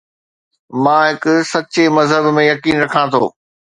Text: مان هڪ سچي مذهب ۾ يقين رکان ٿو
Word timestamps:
مان 0.83 1.03
هڪ 1.09 1.25
سچي 1.51 1.85
مذهب 1.97 2.31
۾ 2.39 2.47
يقين 2.51 2.83
رکان 2.85 3.05
ٿو 3.13 3.23